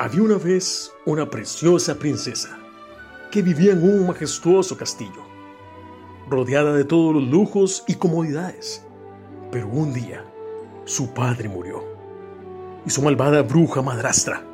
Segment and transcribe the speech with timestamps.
[0.00, 2.56] Había una vez una preciosa princesa
[3.32, 5.26] que vivía en un majestuoso castillo,
[6.30, 8.84] rodeada de todos los lujos y comodidades.
[9.50, 10.24] Pero un día,
[10.84, 11.82] su padre murió
[12.86, 14.44] y su malvada bruja madrastra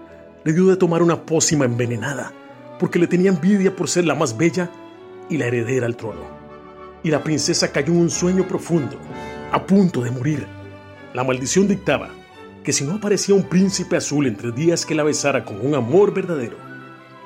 [0.44, 2.32] le dio de tomar una pócima envenenada
[2.80, 4.70] porque le tenía envidia por ser la más bella
[5.28, 6.22] y la heredera al trono.
[7.02, 8.96] Y la princesa cayó en un sueño profundo,
[9.52, 10.46] a punto de morir.
[11.12, 12.08] La maldición dictaba
[12.64, 16.14] que si no aparecía un príncipe azul entre días que la besara con un amor
[16.14, 16.56] verdadero,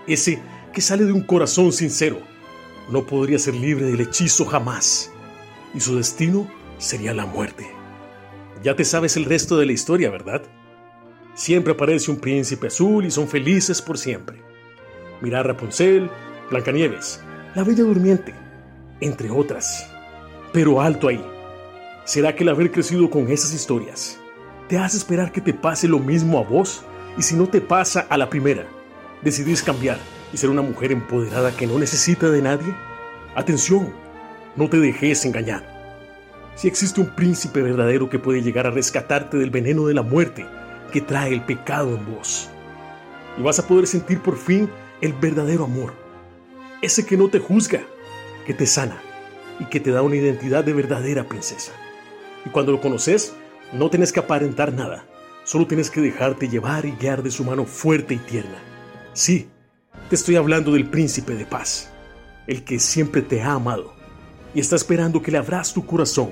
[0.07, 0.43] ese
[0.75, 2.19] que sale de un corazón sincero,
[2.91, 5.13] no podría ser libre del hechizo jamás,
[5.73, 7.71] y su destino sería la muerte.
[8.65, 10.43] Ya te sabes el resto de la historia, ¿verdad?
[11.35, 14.43] Siempre aparece un príncipe azul y son felices por siempre.
[15.21, 16.11] Mira Rapunzel,
[16.51, 17.21] Blancanieves,
[17.55, 18.35] la Bella Durmiente,
[19.01, 19.89] entre otras.
[20.53, 21.25] Pero alto ahí.
[22.05, 24.19] ¿Será que el haber crecido con esas historias
[24.69, 26.83] te hace esperar que te pase lo mismo a vos
[27.17, 28.67] y si no te pasa a la primera,
[29.23, 29.99] decidís cambiar
[30.33, 32.75] y ser una mujer empoderada que no necesita de nadie?
[33.35, 33.93] Atención,
[34.57, 35.65] no te dejes engañar.
[36.55, 40.47] Si existe un príncipe verdadero que puede llegar a rescatarte del veneno de la muerte
[40.93, 42.51] que trae el pecado en vos.
[43.39, 44.69] Y vas a poder sentir por fin
[45.01, 45.95] el verdadero amor.
[46.83, 47.81] Ese que no te juzga,
[48.47, 49.01] que te sana
[49.61, 51.73] y que te da una identidad de verdadera princesa.
[52.45, 53.35] Y cuando lo conoces,
[53.73, 55.07] no tienes que aparentar nada,
[55.45, 58.59] solo tienes que dejarte llevar y guiar de su mano fuerte y tierna.
[59.13, 59.49] Sí,
[60.09, 61.91] te estoy hablando del príncipe de paz,
[62.47, 63.95] el que siempre te ha amado
[64.55, 66.31] y está esperando que le abras tu corazón.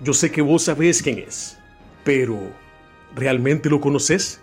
[0.00, 1.58] Yo sé que vos sabés quién es,
[2.04, 2.38] pero
[3.14, 4.40] ¿realmente lo conoces?